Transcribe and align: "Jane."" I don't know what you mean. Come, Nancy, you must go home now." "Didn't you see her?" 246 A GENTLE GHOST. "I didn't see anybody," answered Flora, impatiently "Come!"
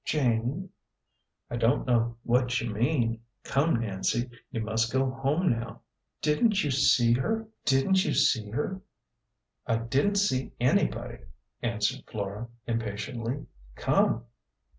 "Jane."" 0.03 0.71
I 1.51 1.57
don't 1.57 1.85
know 1.85 2.17
what 2.23 2.59
you 2.59 2.71
mean. 2.73 3.21
Come, 3.43 3.75
Nancy, 3.79 4.31
you 4.49 4.61
must 4.61 4.91
go 4.91 5.11
home 5.11 5.51
now." 5.51 5.81
"Didn't 6.23 6.63
you 6.63 6.71
see 6.71 7.13
her?" 7.13 7.47
246 7.65 7.67
A 8.35 8.41
GENTLE 8.41 8.63
GHOST. 8.63 8.81
"I 9.67 9.75
didn't 9.77 10.15
see 10.15 10.53
anybody," 10.59 11.19
answered 11.61 12.01
Flora, 12.11 12.47
impatiently 12.65 13.45
"Come!" 13.75 14.25